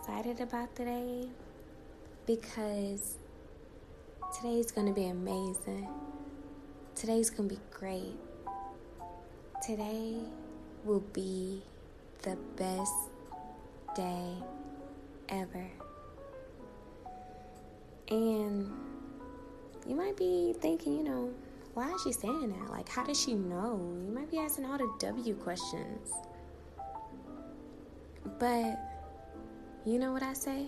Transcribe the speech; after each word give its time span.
excited 0.00 0.40
about 0.40 0.74
today 0.74 1.28
because 2.26 3.16
today's 4.36 4.72
going 4.72 4.86
to 4.86 4.92
be 4.92 5.06
amazing. 5.06 5.88
Today's 6.94 7.30
going 7.30 7.48
to 7.48 7.54
be 7.54 7.60
great. 7.70 8.16
Today 9.64 10.16
will 10.84 11.04
be 11.12 11.62
the 12.22 12.36
best 12.56 12.92
day 13.94 14.32
ever. 15.28 15.70
And 18.08 18.72
you 19.86 19.94
might 19.94 20.16
be 20.16 20.54
thinking, 20.60 20.96
you 20.96 21.04
know, 21.04 21.30
why 21.74 21.92
is 21.92 22.02
she 22.02 22.12
saying 22.12 22.52
that? 22.58 22.70
Like, 22.70 22.88
how 22.88 23.04
does 23.04 23.20
she 23.20 23.34
know? 23.34 23.96
You 24.06 24.12
might 24.12 24.30
be 24.30 24.38
asking 24.38 24.64
all 24.64 24.78
the 24.78 24.90
W 24.98 25.34
questions. 25.34 26.10
But 28.38 28.93
you 29.84 29.98
know 29.98 30.12
what 30.12 30.22
I 30.22 30.32
say? 30.32 30.66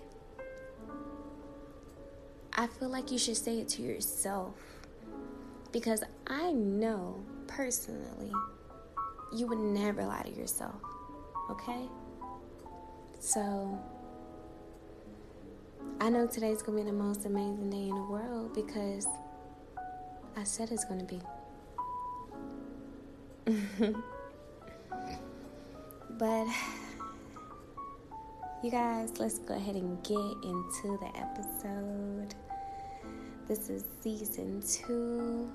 I 2.52 2.66
feel 2.66 2.88
like 2.88 3.10
you 3.10 3.18
should 3.18 3.36
say 3.36 3.58
it 3.60 3.68
to 3.70 3.82
yourself. 3.82 4.54
Because 5.72 6.02
I 6.26 6.52
know 6.52 7.22
personally 7.46 8.32
you 9.32 9.46
would 9.46 9.58
never 9.58 10.04
lie 10.04 10.22
to 10.22 10.30
yourself. 10.30 10.74
Okay? 11.50 11.88
So, 13.20 13.78
I 16.00 16.10
know 16.10 16.26
today's 16.26 16.62
gonna 16.62 16.78
be 16.78 16.84
the 16.84 16.92
most 16.92 17.24
amazing 17.24 17.70
day 17.70 17.88
in 17.88 17.94
the 17.94 18.04
world 18.04 18.54
because 18.54 19.06
I 20.36 20.44
said 20.44 20.70
it's 20.70 20.84
gonna 20.84 21.04
be. 21.04 21.20
but 26.18 26.46
you 28.62 28.70
guys, 28.70 29.12
let's 29.18 29.38
go 29.38 29.54
ahead 29.54 29.76
and 29.76 30.02
get 30.02 30.16
into 30.16 30.98
the 30.98 31.10
episode. 31.14 32.34
This 33.46 33.68
is 33.68 33.84
season 34.00 34.62
two, 34.66 35.52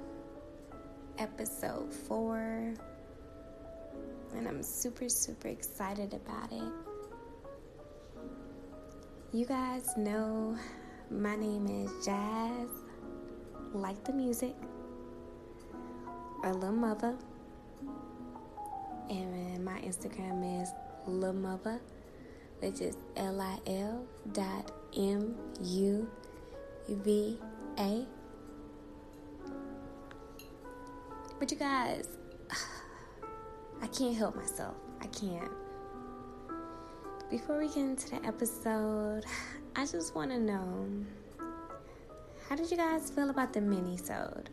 episode 1.18 1.92
four, 1.92 2.74
and 4.36 4.48
I'm 4.48 4.62
super, 4.62 5.10
super 5.10 5.48
excited 5.48 6.14
about 6.14 6.52
it. 6.52 6.72
You 9.34 9.46
guys 9.46 9.98
know 9.98 10.56
my 11.10 11.36
name 11.36 11.68
is 11.68 12.06
Jazz, 12.06 12.68
like 13.74 14.02
the 14.04 14.14
music, 14.14 14.56
or 16.44 16.54
Lil 16.54 16.72
Muva, 16.72 17.18
and 19.10 19.66
my 19.66 19.80
Instagram 19.82 20.62
is 20.62 20.70
Lil 21.08 21.34
Muva 21.34 21.80
which 22.62 22.80
is 22.80 22.96
L 23.18 23.42
I 23.42 23.58
L 23.68 24.06
dot 24.32 24.72
M 24.96 25.36
U 25.62 26.10
V 26.88 27.38
A. 27.78 28.06
But 31.40 31.52
you 31.52 31.58
guys, 31.58 32.08
I 33.82 33.88
can't 33.88 34.16
help 34.16 34.36
myself. 34.36 34.76
I 35.02 35.08
can't. 35.08 35.52
Before 37.32 37.58
we 37.58 37.68
get 37.68 37.78
into 37.78 38.10
the 38.12 38.26
episode, 38.26 39.26
I 39.76 39.86
just 39.86 40.14
want 40.14 40.32
to 40.32 40.40
know 40.40 40.88
how 42.48 42.56
did 42.56 42.70
you 42.70 42.78
guys 42.78 43.10
feel 43.10 43.30
about 43.30 43.54
the 43.54 43.62
mini-sode? 43.62 44.50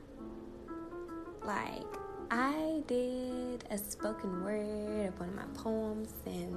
Like, 1.44 1.82
I 2.30 2.82
did 2.86 3.64
a 3.70 3.76
spoken 3.76 4.44
word 4.44 5.08
of 5.08 5.18
one 5.18 5.30
of 5.30 5.34
my 5.34 5.60
poems 5.60 6.12
and 6.24 6.47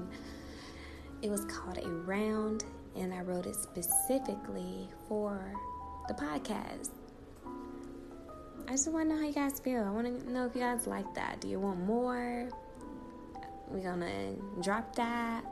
it 1.22 1.30
was 1.30 1.46
called 1.46 1.78
A 1.78 1.88
Round, 1.88 2.64
and 2.96 3.14
I 3.14 3.22
wrote 3.22 3.46
it 3.46 3.56
specifically 3.56 4.90
for 5.08 5.54
the 6.08 6.14
podcast. 6.14 6.90
I 8.68 8.72
just 8.72 8.92
want 8.92 9.09
to 9.09 9.16
know 9.16 9.22
how 9.22 9.28
you 9.28 9.34
guys 9.34 9.60
feel. 9.60 9.84
I 9.84 9.90
want 9.90 10.08
to 10.08 10.31
know 10.31 10.46
if 10.46 10.56
you 10.56 10.62
guys 10.62 10.88
like 10.88 11.14
that. 11.16 11.42
Do 11.42 11.48
you 11.48 11.60
want 11.60 11.80
more? 11.81 12.50
We're 13.68 13.84
gonna 13.84 14.34
drop 14.62 14.96
that. 14.96 15.44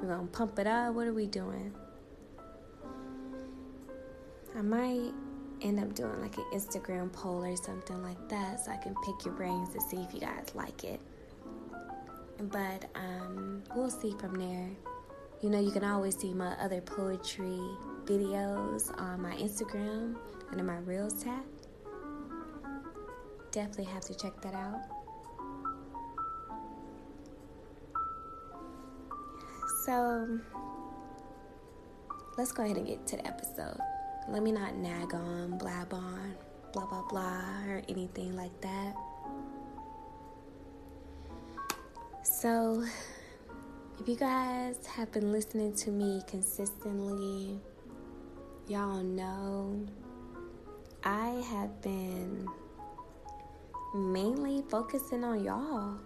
We're 0.00 0.08
gonna 0.08 0.26
pump 0.28 0.58
it 0.58 0.66
up. 0.66 0.94
What 0.94 1.06
are 1.06 1.12
we 1.12 1.26
doing? 1.26 1.74
I 4.56 4.62
might 4.62 5.12
end 5.62 5.78
up 5.78 5.94
doing 5.94 6.20
like 6.20 6.36
an 6.38 6.44
Instagram 6.54 7.12
poll 7.12 7.44
or 7.44 7.56
something 7.56 8.02
like 8.02 8.28
that 8.28 8.64
so 8.64 8.72
I 8.72 8.76
can 8.76 8.94
pick 9.04 9.24
your 9.24 9.34
brains 9.34 9.68
to 9.74 9.80
see 9.80 9.98
if 9.98 10.14
you 10.14 10.20
guys 10.20 10.46
like 10.54 10.84
it 10.84 11.00
but 12.48 12.86
um, 12.94 13.62
we'll 13.74 13.90
see 13.90 14.14
from 14.18 14.34
there. 14.34 14.70
You 15.42 15.50
know, 15.50 15.60
you 15.60 15.70
can 15.70 15.84
always 15.84 16.16
see 16.16 16.32
my 16.32 16.52
other 16.60 16.80
poetry 16.80 17.60
videos 18.04 18.98
on 19.00 19.22
my 19.22 19.34
Instagram 19.36 20.16
under 20.50 20.64
my 20.64 20.78
Reels 20.78 21.22
tab. 21.22 21.42
Definitely 23.50 23.92
have 23.92 24.02
to 24.04 24.14
check 24.14 24.40
that 24.42 24.54
out. 24.54 24.80
So, 29.86 30.38
let's 32.36 32.52
go 32.52 32.64
ahead 32.64 32.76
and 32.76 32.86
get 32.86 33.06
to 33.08 33.16
the 33.16 33.26
episode. 33.26 33.78
Let 34.28 34.42
me 34.42 34.52
not 34.52 34.76
nag 34.76 35.14
on, 35.14 35.58
blab 35.58 35.92
on, 35.92 36.34
blah, 36.72 36.86
blah, 36.86 37.02
blah, 37.08 37.64
or 37.66 37.82
anything 37.88 38.36
like 38.36 38.60
that. 38.60 38.94
So, 42.40 42.82
if 44.00 44.08
you 44.08 44.16
guys 44.16 44.86
have 44.96 45.12
been 45.12 45.30
listening 45.30 45.74
to 45.76 45.90
me 45.90 46.22
consistently, 46.26 47.60
y'all 48.66 49.02
know 49.02 49.86
I 51.04 51.28
have 51.50 51.82
been 51.82 52.48
mainly 53.94 54.64
focusing 54.70 55.22
on 55.22 55.44
y'all. 55.44 55.98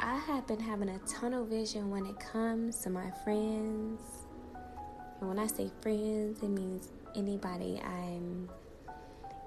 I 0.00 0.16
have 0.16 0.46
been 0.46 0.60
having 0.60 0.88
a 0.88 0.98
tunnel 1.00 1.44
vision 1.44 1.90
when 1.90 2.06
it 2.06 2.18
comes 2.18 2.78
to 2.84 2.88
my 2.88 3.10
friends. 3.22 4.00
And 5.20 5.28
when 5.28 5.38
I 5.38 5.46
say 5.46 5.70
friends, 5.82 6.42
it 6.42 6.48
means 6.48 6.88
anybody 7.14 7.82
I'm 7.84 8.48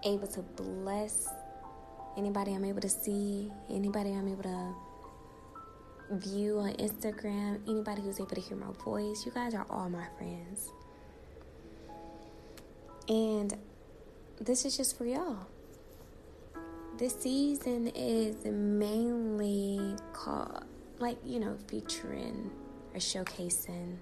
able 0.06 0.28
to 0.28 0.44
bless, 0.44 1.28
anybody 2.16 2.54
I'm 2.54 2.66
able 2.66 2.82
to 2.82 2.90
see, 2.90 3.52
anybody 3.68 4.12
I'm 4.12 4.28
able 4.28 4.44
to 4.44 4.89
view 6.12 6.60
on 6.60 6.74
Instagram, 6.74 7.60
anybody 7.68 8.02
who's 8.02 8.20
able 8.20 8.36
to 8.36 8.42
hear 8.42 8.58
my 8.58 8.72
voice, 8.84 9.26
you 9.26 9.32
guys 9.32 9.54
are 9.54 9.66
all 9.70 9.90
my 9.90 10.06
friends. 10.18 10.72
And 13.08 13.58
this 14.40 14.66
is 14.66 14.78
just 14.78 14.98
for 14.98 15.06
y'all. 15.06 15.48
This 16.98 17.20
season 17.20 17.88
is 17.88 18.46
mainly 18.46 19.96
called, 20.14 20.66
like, 21.00 21.18
you 21.26 21.40
know, 21.40 21.58
featuring 21.68 22.52
or 22.94 23.00
showcasing 23.00 23.98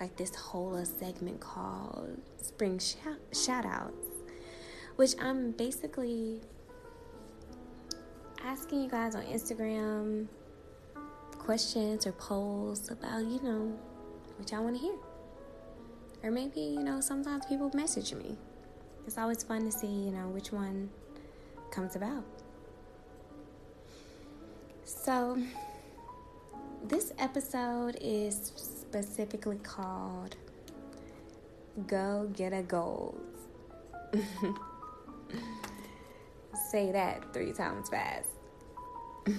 like 0.00 0.16
this 0.16 0.34
whole 0.34 0.84
segment 0.84 1.40
called 1.40 2.20
Spring 2.40 2.78
Shout, 2.78 3.18
Shout 3.32 3.64
which 4.96 5.14
I'm 5.20 5.52
basically 5.52 6.40
asking 8.44 8.82
you 8.82 8.90
guys 8.90 9.14
on 9.14 9.22
Instagram 9.24 10.26
questions 11.38 12.06
or 12.06 12.12
polls 12.12 12.90
about, 12.90 13.20
you 13.20 13.40
know, 13.42 13.72
what 14.36 14.50
y'all 14.50 14.62
want 14.62 14.76
to 14.76 14.82
hear. 14.82 14.94
Or 16.22 16.30
maybe, 16.30 16.60
you 16.60 16.82
know, 16.82 17.00
sometimes 17.00 17.46
people 17.46 17.70
message 17.74 18.14
me. 18.14 18.36
It's 19.06 19.18
always 19.18 19.42
fun 19.42 19.64
to 19.64 19.72
see, 19.72 19.86
you 19.86 20.10
know, 20.10 20.28
which 20.28 20.52
one 20.52 20.88
comes 21.70 21.96
about. 21.96 22.24
So, 24.84 25.38
this 26.86 27.12
episode 27.18 27.96
is 28.00 28.52
specifically 28.56 29.58
called 29.58 30.36
Go 31.86 32.30
Getta 32.32 32.62
Goals. 32.62 33.20
Say 36.70 36.92
that 36.92 37.32
three 37.34 37.52
times 37.52 37.88
fast. 37.88 38.33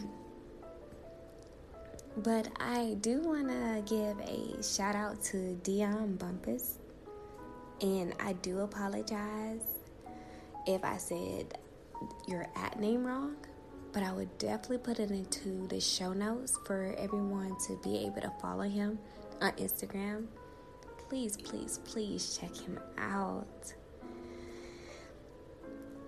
but 2.18 2.48
I 2.60 2.98
do 3.02 3.22
want 3.22 3.50
to 3.50 3.84
give 3.86 4.20
a 4.20 4.64
shout 4.64 4.96
out 4.96 5.22
to 5.26 5.60
Deion 5.64 6.18
Bumpass. 6.18 6.78
And 7.82 8.14
I 8.20 8.34
do 8.34 8.60
apologize 8.62 9.66
if 10.66 10.84
I 10.84 10.98
said 10.98 11.58
your 12.28 12.48
at 12.56 12.80
name 12.80 13.06
wrong, 13.06 13.36
but 13.92 14.04
I 14.04 14.12
would 14.12 14.38
definitely 14.38 14.80
put 14.80 15.00
it 15.00 15.12
into 15.12 15.68
the 15.68 15.80
show 15.80 16.14
notes 16.14 16.58
for 16.66 16.96
everyone 16.98 17.56
to 17.68 17.80
be 17.84 17.98
able 18.06 18.22
to 18.22 18.32
follow 18.42 18.64
him 18.64 18.98
on 19.42 19.52
Instagram. 19.54 20.28
Please, 21.10 21.38
please, 21.38 21.80
please 21.86 22.38
check 22.40 22.56
him 22.56 22.80
out. 22.98 23.74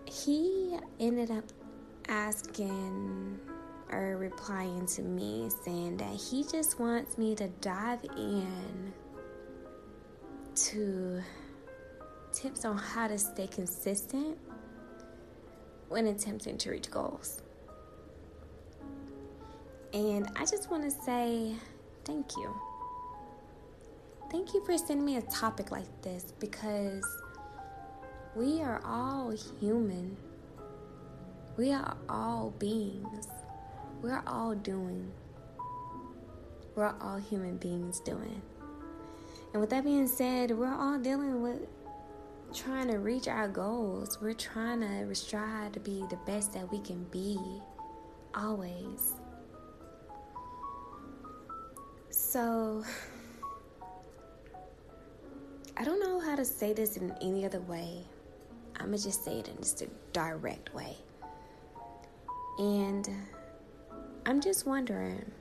He 0.06 0.78
ended 1.00 1.32
up 1.32 1.44
asking 2.08 3.40
are 3.92 4.18
replying 4.18 4.86
to 4.86 5.02
me 5.02 5.50
saying 5.64 5.98
that 5.98 6.14
he 6.14 6.44
just 6.44 6.80
wants 6.80 7.18
me 7.18 7.36
to 7.36 7.48
dive 7.62 8.04
in 8.18 8.94
to 10.56 11.22
tips 12.34 12.66
on 12.66 12.78
how 12.78 13.08
to 13.08 13.18
stay 13.18 13.48
consistent 13.48 14.38
when 15.90 16.08
attempting 16.08 16.58
to 16.58 16.72
reach 16.72 16.92
goals. 16.92 17.42
And 19.94 20.28
I 20.36 20.42
just 20.42 20.70
want 20.70 20.84
to 20.84 20.92
say 20.92 21.56
thank 22.06 22.36
you. 22.36 22.54
Thank 24.30 24.54
you 24.54 24.64
for 24.66 24.78
sending 24.78 25.06
me 25.06 25.18
a 25.18 25.22
topic 25.22 25.72
like 25.72 26.02
this 26.02 26.34
because 26.40 27.06
we 28.36 28.62
are 28.62 28.82
all 28.86 29.34
human. 29.60 30.18
We 31.56 31.72
are 31.72 31.96
all 32.10 32.54
beings. 32.60 33.28
We're 34.02 34.24
all 34.28 34.56
doing. 34.56 35.12
We're 36.76 36.94
all 37.02 37.18
human 37.18 37.58
beings 37.58 38.00
doing. 38.00 38.42
And 39.54 39.62
with 39.62 39.70
that 39.72 39.84
being 39.84 40.08
said, 40.08 40.52
we're 40.52 40.74
all 40.74 41.00
dealing 41.00 41.42
with 41.42 41.68
trying 42.54 42.88
to 42.90 42.98
reach 42.98 43.28
our 43.28 43.48
goals. 43.48 44.20
We're 44.22 44.34
trying 44.34 44.82
to 44.82 45.16
strive 45.16 45.72
to 45.74 45.80
be 45.80 46.04
the 46.10 46.18
best 46.26 46.54
that 46.54 46.72
we 46.72 46.80
can 46.80 47.04
be, 47.06 47.40
always. 48.36 49.14
So, 52.10 52.84
I 55.76 55.84
don't 55.84 56.00
know 56.00 56.20
how 56.20 56.36
to 56.36 56.46
say 56.46 56.74
this 56.74 56.98
in 56.98 57.14
any 57.22 57.46
other 57.46 57.62
way. 57.62 58.04
I'm 58.80 58.88
gonna 58.88 58.98
just 58.98 59.24
say 59.26 59.40
it 59.40 59.48
in 59.48 59.58
just 59.58 59.82
a 59.82 59.88
direct 60.14 60.74
way. 60.74 60.96
And 62.60 63.10
I'm 64.28 64.42
just 64.42 64.68
wondering 64.68 65.32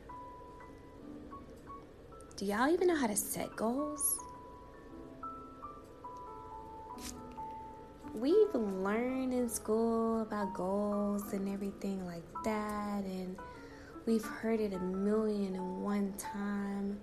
do 2.36 2.44
y'all 2.44 2.72
even 2.72 2.86
know 2.86 2.94
how 2.94 3.08
to 3.08 3.16
set 3.16 3.56
goals? 3.56 4.16
We've 8.14 8.54
learned 8.54 9.34
in 9.34 9.48
school 9.48 10.20
about 10.20 10.54
goals 10.54 11.32
and 11.32 11.48
everything 11.48 12.06
like 12.06 12.22
that, 12.44 13.02
and 13.04 13.36
we've 14.06 14.24
heard 14.24 14.60
it 14.60 14.72
a 14.72 14.78
million 14.78 15.56
and 15.56 15.82
one 15.82 16.14
time. 16.16 17.00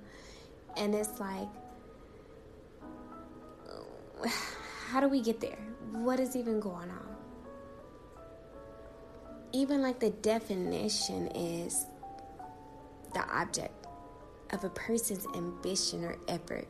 And 0.77 0.95
it's 0.95 1.19
like, 1.19 1.49
how 4.87 5.01
do 5.01 5.09
we 5.09 5.19
get 5.19 5.41
there? 5.41 5.59
What 5.91 6.21
is 6.21 6.37
even 6.37 6.61
going 6.61 6.89
on? 6.89 7.12
Even 9.53 9.83
like 9.83 9.99
the 9.99 10.09
definition 10.09 11.27
is 11.27 11.85
the 13.13 13.23
object 13.31 13.85
of 14.51 14.63
a 14.63 14.69
person's 14.69 15.27
ambition 15.35 16.03
or 16.03 16.17
effort, 16.27 16.67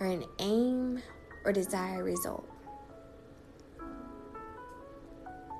or 0.00 0.06
an 0.06 0.24
aim 0.38 1.02
or 1.44 1.52
desired 1.52 2.04
result. 2.04 2.48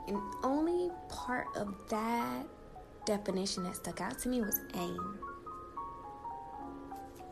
And 0.08 0.18
only 0.42 0.90
part 1.08 1.46
of 1.54 1.74
that 1.90 2.46
definition 3.04 3.64
that 3.64 3.76
stuck 3.76 4.00
out 4.00 4.18
to 4.20 4.28
me 4.28 4.40
was 4.40 4.58
aim. 4.74 5.18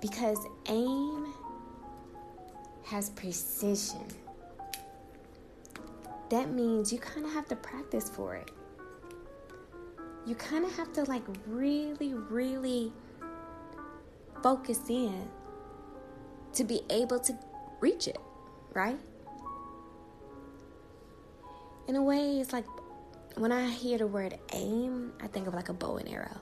Because 0.01 0.39
aim 0.67 1.33
has 2.85 3.11
precision. 3.11 4.07
That 6.31 6.53
means 6.53 6.93
you 6.93 6.99
kind 6.99 7.27
of 7.27 7.33
have 7.33 7.49
to 7.49 7.57
practice 7.57 8.09
for 8.09 8.37
it. 8.37 8.51
You 10.25 10.37
kind 10.37 10.65
of 10.65 10.75
have 10.77 10.93
to 10.95 11.05
like 11.05 11.25
really, 11.47 12.15
really 12.15 12.93
focus 14.43 14.81
in 14.89 15.29
to 16.53 16.65
be 16.65 16.83
able 16.89 17.19
to 17.21 17.37
reach 17.81 18.07
it, 18.07 18.19
right? 18.75 18.99
In 21.89 21.97
a 21.97 22.03
way, 22.03 22.39
it's 22.39 22.53
like 22.53 22.67
when 23.37 23.51
I 23.51 23.69
hear 23.69 23.99
the 23.99 24.07
word 24.07 24.39
aim, 24.53 25.13
I 25.21 25.27
think 25.27 25.49
of 25.49 25.55
like 25.55 25.69
a 25.69 25.73
bow 25.73 25.97
and 25.97 26.09
arrow. 26.09 26.41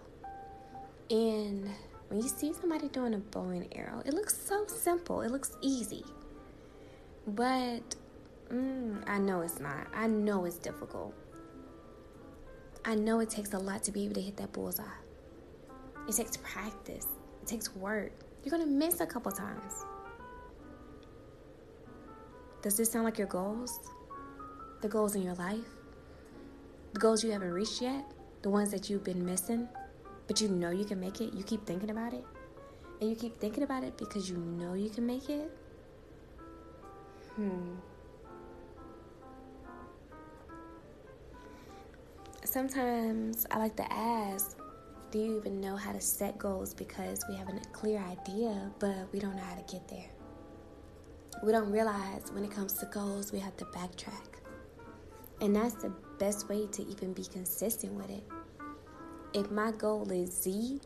And 1.11 1.71
when 2.09 2.21
you 2.21 2.29
see 2.29 2.53
somebody 2.53 2.89
doing 2.89 3.15
a 3.15 3.19
bow 3.19 3.49
and 3.49 3.67
arrow, 3.73 4.03
it 4.05 4.13
looks 4.13 4.37
so 4.37 4.67
simple, 4.67 5.23
it 5.23 5.31
looks 5.31 5.53
easy. 5.63 6.05
But 7.27 7.95
mm, 8.53 9.03
I 9.09 9.19
know 9.19 9.41
it's 9.43 9.61
not. 9.61 9.87
I 9.95 10.07
know 10.07 10.45
it's 10.45 10.59
difficult. 10.59 11.15
I 12.85 12.95
know 12.95 13.21
it 13.21 13.31
takes 13.31 13.53
a 13.53 13.59
lot 13.59 13.83
to 13.85 13.93
be 13.93 14.05
able 14.05 14.15
to 14.15 14.23
hit 14.23 14.37
that 14.39 14.53
bullseye. 14.53 14.85
It 16.09 16.17
takes 16.17 16.37
practice 16.39 17.07
it 17.49 17.53
takes 17.53 17.75
work. 17.75 18.13
You're 18.45 18.51
going 18.51 18.69
to 18.69 18.69
miss 18.69 19.01
a 19.01 19.07
couple 19.07 19.33
times. 19.33 19.85
Does 22.63 22.77
this 22.77 22.93
sound 22.93 23.05
like 23.05 23.19
your 23.19 23.27
goals? 23.27 23.81
The 24.83 24.89
goals 24.89 25.15
in 25.15 25.23
your 25.23 25.35
life? 25.35 25.65
The 26.93 27.01
goals 27.01 27.25
you 27.25 27.31
haven't 27.31 27.53
reached 27.53 27.81
yet? 27.81 28.05
The 28.43 28.51
ones 28.51 28.71
that 28.71 28.91
you've 28.91 29.05
been 29.05 29.25
missing? 29.25 29.69
But 30.27 30.41
you 30.41 30.49
know 30.49 30.71
you 30.71 30.85
can 30.85 31.01
make 31.01 31.21
it? 31.21 31.33
You 31.33 31.43
keep 31.43 31.65
thinking 31.65 31.91
about 31.91 32.13
it? 32.13 32.25
And 33.01 33.09
you 33.09 33.17
keep 33.17 33.39
thinking 33.39 33.63
about 33.63 33.83
it 33.83 33.97
because 33.97 34.29
you 34.29 34.37
know 34.37 34.75
you 34.75 34.91
can 34.91 35.07
make 35.07 35.31
it? 35.31 35.51
Hmm. 37.35 37.77
Sometimes 42.51 43.47
I 43.51 43.59
like 43.59 43.77
to 43.77 43.93
ask 43.93 44.57
do 45.11 45.19
you 45.19 45.37
even 45.37 45.61
know 45.61 45.77
how 45.77 45.93
to 45.93 46.01
set 46.01 46.39
goals 46.39 46.73
because 46.73 47.23
we 47.29 47.37
have 47.37 47.47
a 47.51 47.61
clear 47.73 47.99
idea, 47.99 48.71
but 48.79 49.13
we 49.13 49.19
don't 49.19 49.37
know 49.37 49.43
how 49.43 49.55
to 49.55 49.71
get 49.71 49.87
there? 49.87 50.09
We 51.45 51.53
don't 51.53 51.71
realize 51.71 52.33
when 52.33 52.45
it 52.45 52.51
comes 52.51 52.73
to 52.75 52.87
goals, 52.87 53.33
we 53.33 53.39
have 53.39 53.55
to 53.59 53.67
backtrack. 53.67 54.41
And 55.43 55.55
that's 55.55 55.75
the 55.75 55.93
best 56.19 56.49
way 56.49 56.67
to 56.69 56.83
even 56.87 57.13
be 57.13 57.25
consistent 57.25 57.93
with 57.93 58.09
it. 58.09 58.25
If 59.35 59.51
my 59.51 59.71
goal 59.73 60.11
is 60.11 60.31
Z, 60.31 60.81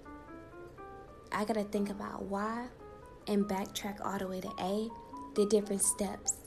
I 1.30 1.44
gotta 1.44 1.62
think 1.62 1.90
about 1.90 2.22
Y 2.22 2.66
and 3.28 3.44
backtrack 3.44 4.04
all 4.04 4.18
the 4.18 4.26
way 4.26 4.40
to 4.40 4.50
A, 4.58 4.88
the 5.36 5.46
different 5.46 5.82
steps. 5.82 6.41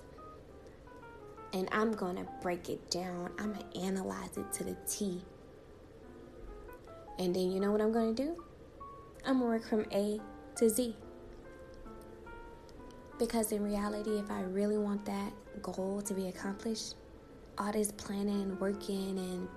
And 1.56 1.68
I'm 1.72 1.94
gonna 1.94 2.28
break 2.44 2.70
it 2.70 2.92
down, 2.92 3.32
I'm 3.40 3.54
gonna 3.54 3.88
analyze 3.88 4.38
it 4.38 4.54
to 4.54 4.64
the 4.64 4.78
T 4.88 5.24
and 7.18 7.36
then 7.36 7.52
you 7.52 7.60
know 7.60 7.72
what 7.72 7.82
I'm 7.82 7.92
going 7.92 8.16
to 8.16 8.24
do? 8.24 8.44
I'm 9.26 9.40
going 9.40 9.40
to 9.40 9.46
work 9.46 9.70
from 9.70 9.86
A 9.92 10.20
to 10.58 10.70
Z. 10.70 10.96
Because 13.18 13.52
in 13.52 13.64
reality, 13.64 14.20
if 14.20 14.30
I 14.30 14.42
really 14.42 14.78
want 14.78 15.06
that 15.06 15.32
goal 15.62 16.02
to 16.02 16.14
be 16.14 16.28
accomplished, 16.28 16.96
all 17.58 17.72
this 17.72 17.92
planning, 17.92 18.58
working, 18.60 19.18
and 19.18 19.48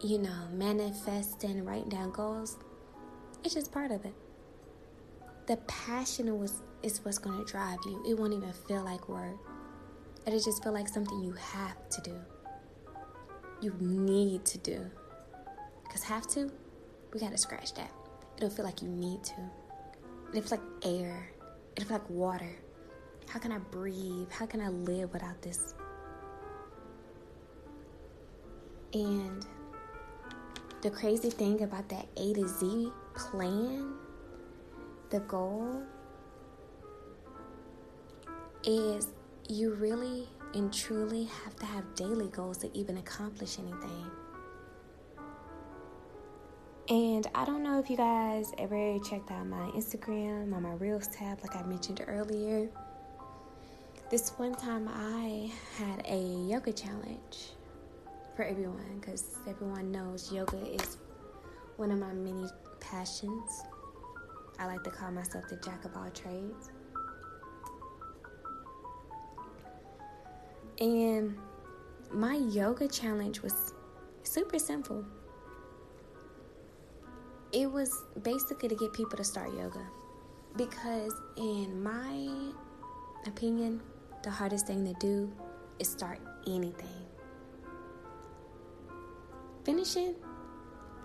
you 0.00 0.18
know, 0.18 0.48
manifesting, 0.52 1.64
writing 1.64 1.88
down 1.88 2.10
goals, 2.10 2.56
it's 3.44 3.54
just 3.54 3.70
part 3.70 3.92
of 3.92 4.04
it. 4.04 4.14
The 5.46 5.56
passion 5.68 6.36
was 6.38 6.60
is 6.82 7.04
what's 7.04 7.18
going 7.18 7.44
to 7.44 7.50
drive 7.50 7.78
you. 7.86 8.04
It 8.08 8.18
won't 8.18 8.32
even 8.32 8.52
feel 8.52 8.84
like 8.84 9.08
work. 9.08 9.38
It'll 10.26 10.40
just 10.40 10.62
feel 10.62 10.72
like 10.72 10.88
something 10.88 11.22
you 11.22 11.32
have 11.32 11.88
to 11.90 12.00
do. 12.02 12.14
You 13.60 13.74
need 13.80 14.44
to 14.46 14.58
do. 14.58 14.84
Because 15.84 16.02
have 16.04 16.26
to, 16.28 16.50
we 17.12 17.20
gotta 17.20 17.38
scratch 17.38 17.74
that. 17.74 17.90
It'll 18.36 18.50
feel 18.50 18.64
like 18.64 18.82
you 18.82 18.88
need 18.88 19.24
to. 19.24 19.34
It'll 20.30 20.42
feel 20.42 20.58
like 20.58 20.84
air. 20.84 21.30
It'll 21.76 21.88
feel 21.88 21.98
like 21.98 22.10
water. 22.10 22.56
How 23.28 23.38
can 23.38 23.52
I 23.52 23.58
breathe? 23.58 24.30
How 24.30 24.46
can 24.46 24.60
I 24.60 24.68
live 24.68 25.12
without 25.12 25.40
this? 25.42 25.74
And 28.94 29.44
the 30.80 30.90
crazy 30.90 31.30
thing 31.30 31.62
about 31.62 31.88
that 31.88 32.06
A 32.16 32.32
to 32.34 32.48
Z 32.48 32.92
plan, 33.14 33.94
the 35.10 35.20
goal, 35.20 35.82
is 38.64 39.08
you 39.48 39.74
really 39.74 40.28
and 40.54 40.72
truly 40.72 41.24
have 41.24 41.56
to 41.56 41.66
have 41.66 41.94
daily 41.94 42.28
goals 42.28 42.58
to 42.58 42.76
even 42.76 42.98
accomplish 42.98 43.58
anything. 43.58 44.10
And 46.88 47.26
I 47.34 47.44
don't 47.44 47.62
know 47.62 47.78
if 47.78 47.90
you 47.90 47.96
guys 47.96 48.52
ever 48.56 48.98
checked 49.00 49.30
out 49.30 49.46
my 49.46 49.70
Instagram 49.76 50.54
on 50.54 50.62
my 50.62 50.72
Reels 50.72 51.08
tab, 51.08 51.40
like 51.42 51.54
I 51.56 51.62
mentioned 51.62 52.02
earlier. 52.06 52.68
This 54.10 54.30
one 54.38 54.54
time 54.54 54.88
I 54.88 55.50
had 55.76 56.02
a 56.06 56.18
yoga 56.48 56.72
challenge 56.72 57.50
for 58.34 58.42
everyone 58.42 59.00
because 59.00 59.36
everyone 59.46 59.92
knows 59.92 60.32
yoga 60.32 60.56
is 60.66 60.96
one 61.76 61.90
of 61.90 61.98
my 61.98 62.12
many 62.12 62.48
passions. 62.80 63.62
I 64.58 64.66
like 64.66 64.82
to 64.84 64.90
call 64.90 65.10
myself 65.10 65.44
the 65.50 65.56
jack 65.56 65.84
of 65.84 65.94
all 65.94 66.10
trades. 66.10 66.70
And 70.80 71.36
my 72.12 72.36
yoga 72.36 72.88
challenge 72.88 73.42
was 73.42 73.74
Super 74.28 74.58
simple. 74.58 75.06
It 77.50 77.72
was 77.72 77.90
basically 78.22 78.68
to 78.68 78.74
get 78.74 78.92
people 78.92 79.16
to 79.16 79.24
start 79.24 79.54
yoga. 79.54 79.80
Because, 80.54 81.14
in 81.38 81.82
my 81.82 82.52
opinion, 83.26 83.80
the 84.22 84.30
hardest 84.30 84.66
thing 84.66 84.84
to 84.84 84.92
do 85.00 85.32
is 85.78 85.88
start 85.88 86.20
anything. 86.46 87.06
Finishing, 89.64 90.14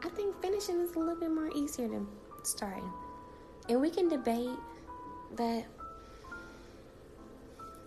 I 0.04 0.10
think 0.10 0.36
finishing 0.42 0.82
is 0.82 0.96
a 0.96 1.00
little 1.00 1.16
bit 1.16 1.32
more 1.32 1.50
easier 1.56 1.88
than 1.88 2.06
starting. 2.44 2.92
And 3.70 3.80
we 3.80 3.90
can 3.90 4.10
debate, 4.10 4.60
but 5.38 5.64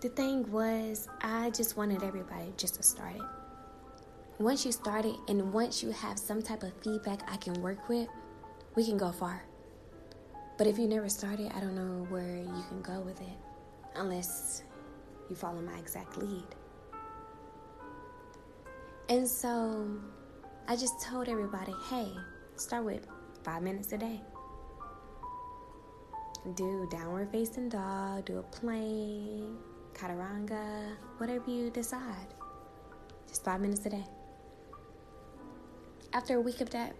the 0.07 0.15
thing 0.15 0.49
was, 0.49 1.09
I 1.19 1.49
just 1.49 1.75
wanted 1.75 2.01
everybody 2.01 2.53
just 2.55 2.75
to 2.75 2.83
start 2.83 3.17
it. 3.17 3.21
Once 4.39 4.65
you 4.65 4.71
start 4.71 5.03
it, 5.03 5.15
and 5.27 5.51
once 5.51 5.83
you 5.83 5.91
have 5.91 6.17
some 6.17 6.41
type 6.41 6.63
of 6.63 6.71
feedback 6.81 7.29
I 7.29 7.35
can 7.35 7.61
work 7.61 7.89
with, 7.89 8.07
we 8.75 8.85
can 8.85 8.97
go 8.97 9.11
far. 9.11 9.43
But 10.57 10.65
if 10.65 10.77
you 10.77 10.87
never 10.87 11.09
started, 11.09 11.51
I 11.53 11.59
don't 11.59 11.75
know 11.75 12.05
where 12.09 12.37
you 12.37 12.63
can 12.69 12.81
go 12.81 13.01
with 13.01 13.19
it 13.19 13.37
unless 13.95 14.63
you 15.29 15.35
follow 15.35 15.61
my 15.61 15.77
exact 15.77 16.17
lead. 16.17 16.55
And 19.09 19.27
so 19.27 19.89
I 20.69 20.77
just 20.77 21.01
told 21.01 21.27
everybody 21.27 21.73
hey, 21.89 22.07
start 22.55 22.85
with 22.85 23.07
five 23.43 23.61
minutes 23.61 23.91
a 23.91 23.97
day. 23.97 24.21
Do 26.55 26.87
downward 26.89 27.29
facing 27.29 27.67
dog, 27.67 28.23
do 28.25 28.37
a 28.37 28.43
plank, 28.43 29.59
chaturanga, 29.97 30.95
whatever 31.17 31.49
you 31.49 31.69
decide. 31.69 32.27
Just 33.27 33.43
five 33.43 33.59
minutes 33.59 33.85
a 33.85 33.89
day. 33.89 34.05
After 36.13 36.37
a 36.37 36.41
week 36.41 36.61
of 36.61 36.69
that, 36.71 36.95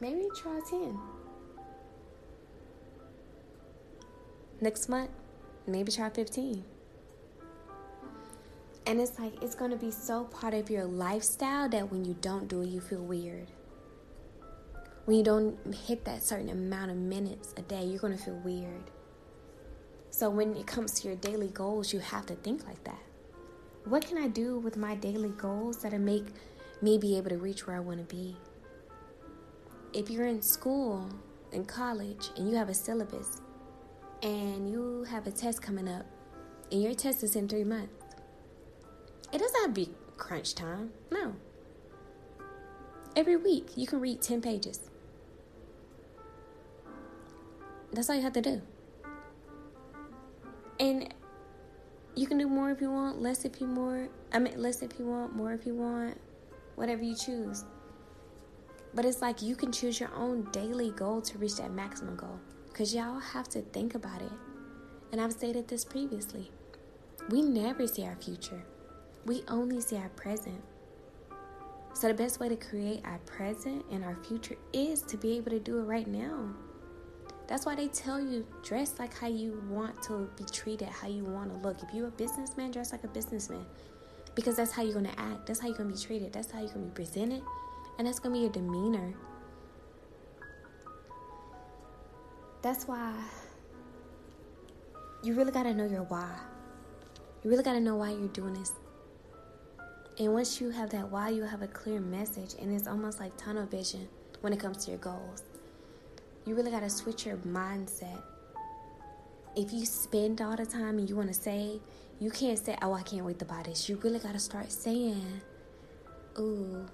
maybe 0.00 0.26
try 0.36 0.60
10. 0.70 0.98
Next 4.60 4.88
month, 4.88 5.10
maybe 5.66 5.90
try 5.90 6.10
15. 6.10 6.64
And 8.86 9.00
it's 9.00 9.18
like, 9.18 9.42
it's 9.42 9.54
to 9.70 9.76
be 9.76 9.90
so 9.90 10.24
part 10.24 10.54
of 10.54 10.70
your 10.70 10.84
lifestyle 10.84 11.68
that 11.70 11.90
when 11.90 12.04
you 12.04 12.14
don't 12.20 12.48
do 12.48 12.62
it, 12.62 12.68
you 12.68 12.80
feel 12.80 13.02
weird. 13.02 13.48
When 15.06 15.16
you 15.16 15.24
don't 15.24 15.74
hit 15.74 16.04
that 16.04 16.22
certain 16.22 16.50
amount 16.50 16.90
of 16.90 16.96
minutes 16.96 17.54
a 17.56 17.62
day, 17.62 17.84
you're 17.84 17.98
to 18.16 18.22
feel 18.22 18.40
weird. 18.44 18.90
So 20.14 20.30
when 20.30 20.54
it 20.54 20.64
comes 20.64 20.92
to 21.00 21.08
your 21.08 21.16
daily 21.16 21.48
goals, 21.48 21.92
you 21.92 21.98
have 21.98 22.24
to 22.26 22.36
think 22.36 22.64
like 22.68 22.84
that. 22.84 23.02
What 23.84 24.06
can 24.06 24.16
I 24.16 24.28
do 24.28 24.60
with 24.60 24.76
my 24.76 24.94
daily 24.94 25.30
goals 25.30 25.78
that'll 25.78 25.98
make 25.98 26.26
me 26.80 26.98
be 26.98 27.18
able 27.18 27.30
to 27.30 27.36
reach 27.36 27.66
where 27.66 27.74
I 27.74 27.80
want 27.80 27.98
to 27.98 28.14
be? 28.14 28.36
If 29.92 30.10
you're 30.10 30.28
in 30.28 30.40
school, 30.40 31.10
in 31.50 31.64
college, 31.64 32.28
and 32.36 32.48
you 32.48 32.54
have 32.54 32.68
a 32.68 32.74
syllabus, 32.74 33.40
and 34.22 34.70
you 34.70 35.02
have 35.10 35.26
a 35.26 35.32
test 35.32 35.60
coming 35.60 35.88
up, 35.88 36.06
and 36.70 36.80
your 36.80 36.94
test 36.94 37.24
is 37.24 37.34
in 37.34 37.48
three 37.48 37.64
months, 37.64 37.92
it 39.32 39.38
doesn't 39.38 39.62
have 39.62 39.74
to 39.74 39.80
be 39.84 39.90
crunch 40.16 40.54
time. 40.54 40.92
No. 41.10 41.34
Every 43.16 43.34
week, 43.34 43.70
you 43.74 43.88
can 43.88 43.98
read 43.98 44.22
10 44.22 44.40
pages. 44.42 44.78
That's 47.92 48.08
all 48.08 48.14
you 48.14 48.22
have 48.22 48.32
to 48.34 48.42
do. 48.42 48.62
And 50.84 51.12
you 52.14 52.26
can 52.26 52.38
do 52.38 52.46
more 52.46 52.70
if 52.70 52.80
you 52.80 52.90
want, 52.90 53.20
less 53.20 53.44
if 53.44 53.60
you 53.60 53.66
more. 53.66 54.08
I 54.32 54.38
mean, 54.38 54.60
less 54.60 54.82
if 54.82 54.98
you 54.98 55.06
want, 55.06 55.34
more 55.34 55.52
if 55.52 55.66
you 55.66 55.74
want, 55.74 56.20
whatever 56.76 57.02
you 57.02 57.16
choose. 57.16 57.64
But 58.94 59.04
it's 59.04 59.20
like 59.22 59.42
you 59.42 59.56
can 59.56 59.72
choose 59.72 59.98
your 59.98 60.14
own 60.14 60.46
daily 60.52 60.90
goal 60.90 61.20
to 61.22 61.38
reach 61.38 61.56
that 61.56 61.72
maximum 61.72 62.16
goal. 62.16 62.38
Because 62.68 62.94
y'all 62.94 63.18
have 63.18 63.48
to 63.48 63.62
think 63.62 63.94
about 63.94 64.22
it. 64.22 64.32
And 65.10 65.20
I've 65.20 65.32
stated 65.32 65.66
this 65.66 65.84
previously. 65.84 66.50
We 67.30 67.42
never 67.42 67.86
see 67.86 68.04
our 68.04 68.16
future 68.16 68.62
we 69.26 69.42
only 69.48 69.80
see 69.80 69.96
our 69.96 70.08
present. 70.10 70.62
So, 71.94 72.08
the 72.08 72.14
best 72.14 72.40
way 72.40 72.48
to 72.48 72.56
create 72.56 73.02
our 73.04 73.18
present 73.18 73.84
and 73.90 74.04
our 74.04 74.16
future 74.26 74.56
is 74.72 75.02
to 75.02 75.16
be 75.16 75.36
able 75.36 75.50
to 75.50 75.60
do 75.60 75.78
it 75.78 75.82
right 75.82 76.06
now. 76.06 76.50
That's 77.46 77.66
why 77.66 77.74
they 77.74 77.88
tell 77.88 78.20
you 78.20 78.46
dress 78.62 78.94
like 78.98 79.16
how 79.16 79.26
you 79.26 79.62
want 79.68 80.02
to 80.04 80.30
be 80.36 80.44
treated, 80.44 80.88
how 80.88 81.08
you 81.08 81.24
want 81.24 81.50
to 81.50 81.56
look. 81.66 81.82
If 81.82 81.94
you're 81.94 82.08
a 82.08 82.12
businessman, 82.12 82.70
dress 82.70 82.92
like 82.92 83.04
a 83.04 83.08
businessman. 83.08 83.66
Because 84.34 84.56
that's 84.56 84.72
how 84.72 84.82
you're 84.82 84.94
going 84.94 85.06
to 85.06 85.20
act, 85.20 85.46
that's 85.46 85.60
how 85.60 85.68
you're 85.68 85.76
going 85.76 85.90
to 85.90 85.96
be 85.96 86.02
treated, 86.02 86.32
that's 86.32 86.50
how 86.50 86.58
you're 86.58 86.72
going 86.72 86.86
to 86.86 86.90
be 86.90 86.94
presented, 86.94 87.42
and 87.98 88.06
that's 88.06 88.18
going 88.18 88.34
to 88.34 88.38
be 88.38 88.42
your 88.42 88.52
demeanor. 88.52 89.14
That's 92.62 92.88
why 92.88 93.14
you 95.22 95.34
really 95.34 95.52
got 95.52 95.64
to 95.64 95.74
know 95.74 95.84
your 95.86 96.02
why. 96.04 96.28
You 97.44 97.50
really 97.50 97.62
got 97.62 97.74
to 97.74 97.80
know 97.80 97.96
why 97.96 98.10
you're 98.10 98.26
doing 98.28 98.54
this. 98.54 98.72
And 100.18 100.32
once 100.32 100.60
you 100.60 100.70
have 100.70 100.90
that 100.90 101.10
why, 101.10 101.28
you 101.28 101.42
have 101.42 101.62
a 101.62 101.68
clear 101.68 102.00
message, 102.00 102.54
and 102.60 102.74
it's 102.74 102.88
almost 102.88 103.20
like 103.20 103.36
tunnel 103.36 103.66
vision 103.66 104.08
when 104.40 104.52
it 104.52 104.58
comes 104.58 104.84
to 104.84 104.90
your 104.90 104.98
goals. 104.98 105.42
You 106.46 106.54
really 106.54 106.70
got 106.70 106.80
to 106.80 106.90
switch 106.90 107.24
your 107.26 107.36
mindset. 107.38 108.22
If 109.56 109.72
you 109.72 109.86
spend 109.86 110.42
all 110.42 110.56
the 110.56 110.66
time 110.66 110.98
and 110.98 111.08
you 111.08 111.16
want 111.16 111.28
to 111.28 111.34
say, 111.34 111.80
you 112.20 112.30
can't 112.30 112.58
say, 112.58 112.76
Oh, 112.82 112.92
I 112.92 113.02
can't 113.02 113.24
wait 113.24 113.38
to 113.38 113.44
buy 113.44 113.62
this. 113.62 113.88
You 113.88 113.96
really 113.96 114.18
got 114.18 114.32
to 114.32 114.38
start 114.38 114.70
saying, 114.70 115.40
Ooh, 116.38 116.86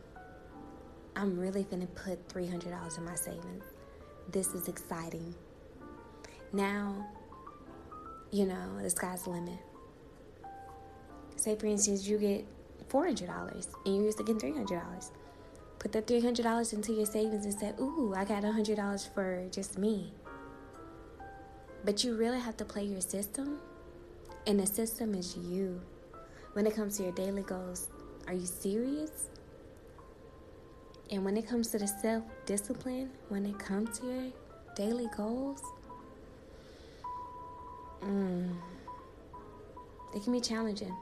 I'm 1.17 1.39
really 1.39 1.65
going 1.65 1.81
to 1.83 1.89
put 1.89 2.29
$300 2.29 2.99
in 2.99 3.05
my 3.05 3.15
savings. 3.15 3.65
This 4.31 4.55
is 4.55 4.69
exciting. 4.69 5.35
Now, 6.53 7.09
you 8.31 8.47
know, 8.47 8.81
the 8.81 8.91
sky's 8.91 9.25
the 9.25 9.31
limit. 9.31 9.59
Say, 11.37 11.57
for 11.57 11.67
instance, 11.67 12.07
you 12.07 12.19
get 12.19 12.47
$400 12.89 13.67
and 13.87 13.95
you're 13.97 14.05
used 14.05 14.19
to 14.19 14.25
getting 14.25 14.55
$300. 14.55 15.11
Put 15.81 15.93
that 15.93 16.07
$300 16.07 16.75
into 16.75 16.93
your 16.93 17.07
savings 17.07 17.47
and 17.47 17.59
say, 17.59 17.73
Ooh, 17.81 18.13
I 18.15 18.27
got 18.27 18.43
$100 18.43 19.15
for 19.15 19.49
just 19.51 19.79
me. 19.79 20.13
But 21.87 22.05
you 22.05 22.17
really 22.17 22.39
have 22.39 22.55
to 22.59 22.67
play 22.67 22.85
your 22.85 23.01
system, 23.01 23.59
and 24.47 24.61
the 24.61 24.67
system 24.67 25.15
is 25.15 25.39
you. 25.39 25.81
When 26.53 26.67
it 26.67 26.77
comes 26.77 26.99
to 26.99 27.05
your 27.05 27.13
daily 27.13 27.43
goals, 27.43 27.89
are 28.27 28.35
you 28.35 28.45
serious? 28.45 29.31
And 31.11 31.25
when 31.25 31.39
it 31.39 31.49
comes 31.49 31.71
to 31.71 31.79
the 31.79 31.89
self 31.89 32.25
discipline, 32.45 33.09
when 33.31 33.47
it 33.47 33.59
comes 33.59 34.01
to 34.01 34.07
your 34.07 34.25
daily 34.77 35.09
goals, 35.17 35.63
mm, 38.03 38.55
it 40.15 40.23
can 40.23 40.33
be 40.35 40.43
challenging. 40.43 40.95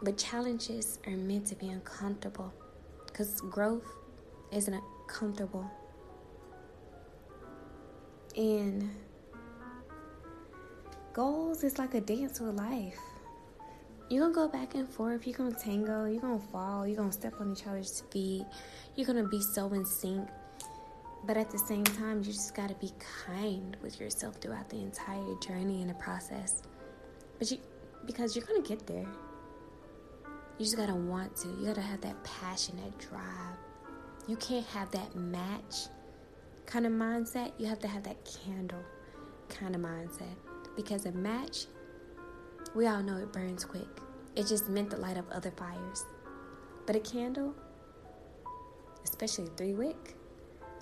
But 0.00 0.16
challenges 0.16 1.00
are 1.08 1.16
meant 1.16 1.46
to 1.48 1.56
be 1.56 1.70
uncomfortable 1.70 2.52
because 3.16 3.40
growth 3.40 3.96
isn't 4.52 4.78
comfortable. 5.06 5.70
And 8.36 8.90
goals 11.14 11.64
is 11.64 11.78
like 11.78 11.94
a 11.94 12.02
dance 12.02 12.40
with 12.40 12.56
life. 12.56 12.98
You're 14.10 14.20
gonna 14.20 14.34
go 14.34 14.48
back 14.48 14.74
and 14.74 14.86
forth, 14.86 15.26
you're 15.26 15.36
gonna 15.36 15.54
tango, 15.54 16.04
you're 16.04 16.20
gonna 16.20 16.38
fall, 16.52 16.86
you're 16.86 16.98
gonna 16.98 17.10
step 17.10 17.40
on 17.40 17.52
each 17.52 17.66
other's 17.66 18.02
feet, 18.12 18.44
you're 18.96 19.06
gonna 19.06 19.26
be 19.26 19.40
so 19.40 19.72
in 19.72 19.86
sync. 19.86 20.28
But 21.26 21.38
at 21.38 21.50
the 21.50 21.58
same 21.58 21.84
time, 21.84 22.18
you 22.18 22.24
just 22.24 22.54
gotta 22.54 22.74
be 22.74 22.92
kind 23.24 23.78
with 23.82 23.98
yourself 23.98 24.36
throughout 24.42 24.68
the 24.68 24.76
entire 24.76 25.34
journey 25.40 25.80
and 25.80 25.88
the 25.88 25.94
process. 25.94 26.60
But 27.38 27.50
you 27.50 27.56
because 28.04 28.36
you're 28.36 28.44
gonna 28.44 28.60
get 28.60 28.86
there. 28.86 29.06
You 30.58 30.64
just 30.64 30.76
gotta 30.76 30.94
want 30.94 31.36
to. 31.36 31.48
You 31.48 31.66
gotta 31.66 31.82
have 31.82 32.00
that 32.00 32.22
passion, 32.24 32.76
that 32.76 32.98
drive. 32.98 33.56
You 34.26 34.36
can't 34.36 34.64
have 34.66 34.90
that 34.92 35.14
match 35.14 35.88
kind 36.64 36.86
of 36.86 36.92
mindset. 36.92 37.52
You 37.58 37.66
have 37.66 37.78
to 37.80 37.88
have 37.88 38.02
that 38.04 38.16
candle 38.24 38.82
kind 39.50 39.74
of 39.74 39.82
mindset. 39.82 40.34
Because 40.74 41.04
a 41.04 41.12
match, 41.12 41.66
we 42.74 42.86
all 42.86 43.02
know 43.02 43.18
it 43.18 43.32
burns 43.32 43.66
quick. 43.66 43.88
It 44.34 44.46
just 44.46 44.68
meant 44.70 44.90
to 44.90 44.96
light 44.96 45.18
up 45.18 45.26
other 45.30 45.50
fires. 45.50 46.06
But 46.86 46.96
a 46.96 47.00
candle, 47.00 47.54
especially 49.04 49.48
three 49.58 49.74
wick, 49.74 50.16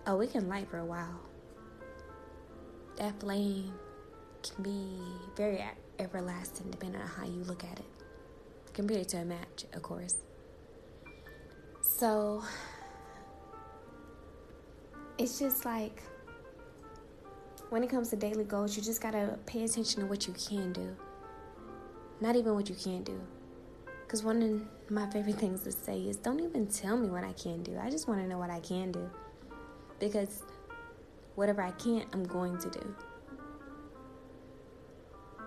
oh, 0.07 0.21
it 0.21 0.31
can 0.33 0.49
light 0.49 0.69
for 0.69 0.79
a 0.79 0.85
while. 0.85 1.21
That 2.97 3.19
flame 3.19 3.73
can 4.43 4.63
be 4.63 4.99
very 5.37 5.65
everlasting 5.99 6.71
depending 6.71 7.01
on 7.01 7.09
how 7.09 7.25
you 7.25 7.43
look 7.45 7.65
at 7.65 7.79
it 7.81 7.94
compared 8.75 9.09
to 9.09 9.19
a 9.19 9.25
match, 9.25 9.65
of 9.73 9.83
course. 9.83 10.17
So 11.83 12.43
it's 15.17 15.39
just 15.39 15.65
like 15.65 16.03
when 17.71 17.83
it 17.83 17.91
comes 17.91 18.11
to 18.11 18.17
daily 18.17 18.45
goals, 18.45 18.77
you 18.77 18.83
just 18.83 19.01
gotta 19.01 19.39
pay 19.47 19.65
attention 19.65 20.03
to 20.03 20.07
what 20.07 20.27
you 20.27 20.35
can 20.35 20.73
do, 20.73 20.95
not 22.21 22.37
even 22.37 22.55
what 22.55 22.69
you 22.69 22.75
can't 22.75 23.05
do. 23.05 23.19
Because 24.03 24.23
one 24.23 24.43
of 24.43 24.93
my 24.93 25.09
favorite 25.11 25.37
things 25.41 25.63
to 25.63 25.73
say 25.73 26.01
is 26.01 26.17
don't 26.17 26.41
even 26.41 26.67
tell 26.67 26.97
me 26.97 27.09
what 27.09 27.25
I 27.25 27.33
can 27.33 27.63
do. 27.63 27.79
I 27.81 27.91
just 27.91 28.07
want 28.09 28.21
to 28.21 28.27
know 28.27 28.39
what 28.39 28.51
I 28.51 28.61
can 28.61 28.93
do. 28.93 29.09
Because 29.99 30.43
whatever 31.37 31.63
I 31.63 31.71
can't, 31.73 32.07
I'm 32.13 32.25
going 32.25 32.59
to 32.59 32.71
do. 32.71 32.95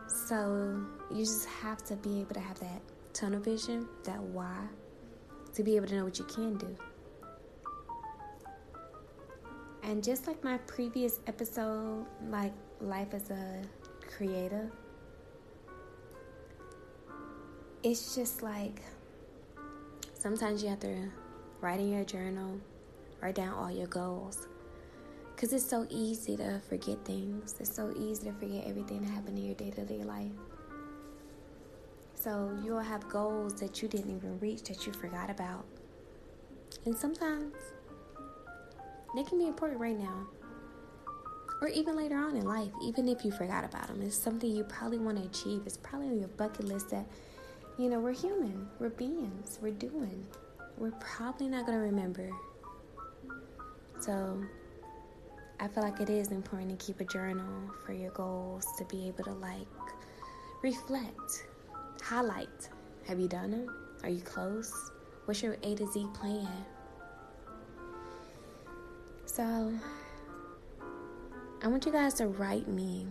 So 0.07 0.81
you 1.11 1.19
just 1.19 1.45
have 1.47 1.83
to 1.85 1.95
be 1.97 2.21
able 2.21 2.33
to 2.33 2.39
have 2.39 2.59
that 2.59 2.81
tunnel 3.17 3.39
vision, 3.39 3.87
that 4.03 4.21
why, 4.21 4.55
to 5.55 5.63
be 5.63 5.75
able 5.75 5.87
to 5.87 5.95
know 5.95 6.05
what 6.05 6.19
you 6.19 6.25
can 6.25 6.55
do. 6.57 6.75
And 9.81 10.03
just 10.03 10.27
like 10.27 10.43
my 10.43 10.57
previous 10.59 11.19
episode, 11.25 12.05
like 12.29 12.53
life 12.79 13.13
as 13.13 13.31
a 13.31 13.61
creator, 14.15 14.69
it's 17.81 18.15
just 18.15 18.43
like 18.43 18.81
sometimes 20.13 20.61
you 20.61 20.69
have 20.69 20.81
to 20.81 21.09
write 21.61 21.79
in 21.79 21.91
your 21.91 22.03
journal, 22.03 22.59
write 23.21 23.35
down 23.35 23.53
all 23.53 23.71
your 23.71 23.87
goals. 23.87 24.47
Because 25.35 25.53
it's 25.53 25.67
so 25.67 25.87
easy 25.89 26.35
to 26.37 26.59
forget 26.67 27.03
things. 27.05 27.55
It's 27.59 27.73
so 27.73 27.93
easy 27.97 28.25
to 28.25 28.33
forget 28.33 28.65
everything 28.67 29.03
that 29.03 29.11
happened 29.11 29.37
in 29.37 29.45
your 29.45 29.55
day 29.55 29.71
to 29.71 29.85
day 29.85 30.03
life. 30.03 30.31
So 32.27 32.51
you'll 32.61 32.81
have 32.81 33.07
goals 33.07 33.53
that 33.61 33.81
you 33.81 33.87
didn't 33.87 34.13
even 34.13 34.37
reach 34.41 34.63
that 34.63 34.85
you 34.85 34.91
forgot 34.91 35.29
about. 35.29 35.63
And 36.85 36.93
sometimes 36.93 37.55
they 39.15 39.23
can 39.23 39.37
be 39.37 39.47
important 39.47 39.79
right 39.79 39.97
now. 39.97 40.27
Or 41.61 41.69
even 41.69 41.95
later 41.95 42.17
on 42.17 42.35
in 42.35 42.43
life, 42.43 42.67
even 42.83 43.07
if 43.07 43.23
you 43.23 43.31
forgot 43.31 43.63
about 43.63 43.87
them. 43.87 44.01
It's 44.01 44.17
something 44.17 44.53
you 44.53 44.65
probably 44.65 44.97
want 44.97 45.19
to 45.19 45.23
achieve. 45.23 45.61
It's 45.65 45.77
probably 45.77 46.07
on 46.07 46.19
your 46.19 46.27
bucket 46.27 46.65
list 46.65 46.89
that, 46.89 47.05
you 47.77 47.87
know, 47.89 48.01
we're 48.01 48.11
human, 48.11 48.67
we're 48.77 48.89
beings, 48.89 49.57
we're 49.61 49.71
doing. 49.71 50.27
We're 50.77 50.91
probably 50.99 51.47
not 51.47 51.65
going 51.65 51.77
to 51.77 51.85
remember. 51.85 52.29
So 54.01 54.43
I 55.61 55.69
feel 55.69 55.81
like 55.81 56.01
it 56.01 56.09
is 56.09 56.31
important 56.31 56.77
to 56.77 56.85
keep 56.85 56.99
a 56.99 57.05
journal 57.05 57.71
for 57.85 57.93
your 57.93 58.11
goals 58.11 58.67
to 58.79 58.83
be 58.83 59.07
able 59.07 59.23
to 59.23 59.33
like 59.35 59.65
reflect, 60.61 61.45
highlight. 62.01 62.69
Have 63.07 63.19
you 63.19 63.27
done 63.27 63.51
them? 63.51 63.75
Are 64.03 64.09
you 64.09 64.21
close? 64.21 64.73
What's 65.25 65.41
your 65.41 65.57
A 65.63 65.75
to 65.75 65.87
Z 65.87 66.07
plan? 66.13 66.47
So, 69.25 69.71
I 71.61 71.67
want 71.67 71.85
you 71.85 71.91
guys 71.91 72.13
to 72.15 72.27
write 72.27 72.67
me 72.67 73.07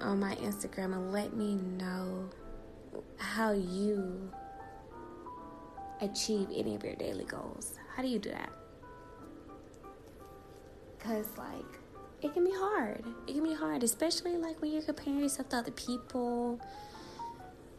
on 0.00 0.20
my 0.20 0.34
Instagram 0.36 0.92
and 0.92 1.12
let 1.12 1.34
me 1.34 1.56
know 1.56 2.28
how 3.16 3.52
you 3.52 4.30
achieve 6.00 6.48
any 6.54 6.74
of 6.74 6.84
your 6.84 6.94
daily 6.94 7.24
goals. 7.24 7.74
How 7.94 8.02
do 8.02 8.08
you 8.08 8.18
do 8.18 8.30
that? 8.30 8.50
Because, 10.98 11.26
like, 11.36 11.64
it 12.20 12.34
can 12.34 12.44
be 12.44 12.52
hard. 12.52 13.04
It 13.26 13.34
can 13.34 13.44
be 13.44 13.54
hard, 13.54 13.82
especially 13.82 14.36
like 14.36 14.60
when 14.60 14.72
you're 14.72 14.82
comparing 14.82 15.20
yourself 15.20 15.48
to 15.50 15.56
other 15.58 15.70
people. 15.70 16.60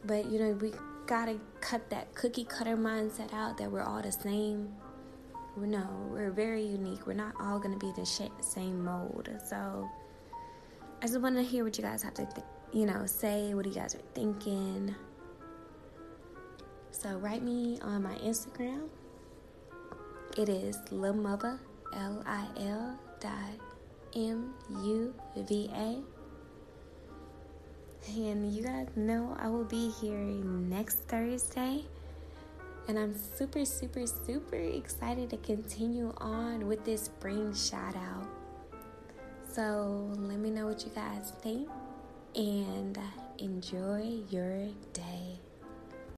But, 0.06 0.26
you 0.26 0.40
know, 0.40 0.52
we 0.52 0.74
gotta 1.06 1.40
cut 1.62 1.90
that 1.90 2.14
cookie 2.16 2.46
cutter 2.46 2.78
mindset 2.78 3.34
out 3.34 3.58
that 3.58 3.72
we're 3.72 3.84
all 3.84 4.02
the 4.02 4.12
same 4.12 4.74
no, 5.58 5.88
we're 6.10 6.32
very 6.32 6.64
unique. 6.64 7.06
We're 7.06 7.14
not 7.14 7.34
all 7.40 7.60
to 7.78 7.86
be 7.86 7.92
the 7.92 8.06
same 8.06 8.84
mold. 8.84 9.30
So 9.46 9.90
I 11.02 11.06
just 11.06 11.20
want 11.20 11.36
to 11.36 11.44
hear 11.44 11.64
what 11.64 11.78
you 11.78 11.84
guys 11.84 12.04
have 12.04 12.14
to, 12.16 12.26
th- 12.26 12.46
you 12.72 12.86
know, 12.86 13.06
say, 13.06 13.54
what 13.54 13.66
you 13.66 13.74
guys 13.74 13.96
are 13.96 14.02
thinking. 14.14 14.96
So 16.92 17.10
write 17.18 17.44
me 17.44 17.80
on 17.82 18.04
my 18.04 18.16
Instagram. 18.16 18.90
It 20.38 20.50
is 20.50 20.78
Lil 20.92 21.14
Muva, 21.14 21.60
L 21.94 22.24
I 22.26 22.46
L 22.60 23.00
dot 23.20 23.34
M 24.16 24.54
U 24.84 25.14
V 25.36 25.70
A. 25.74 26.19
And 28.08 28.54
you 28.54 28.64
guys 28.64 28.88
know 28.96 29.36
I 29.40 29.48
will 29.50 29.66
be 29.66 29.92
here 30.02 30.18
next 30.18 31.00
Thursday. 31.08 31.84
And 32.88 32.98
I'm 32.98 33.16
super, 33.16 33.66
super, 33.66 34.08
super 34.08 34.56
excited 34.56 35.30
to 35.30 35.38
continue 35.38 36.14
on 36.18 36.68
with 36.68 36.84
this 36.86 37.04
spring 37.04 37.54
shout 37.54 37.96
out. 37.96 38.28
So 39.52 40.12
let 40.18 40.40
me 40.40 40.50
know 40.50 40.66
what 40.68 40.84
you 40.84 40.92
guys 40.96 41.34
think 41.42 41.70
and 42.36 42.98
enjoy 43.38 44.22
your 44.30 44.68
day. 44.94 45.40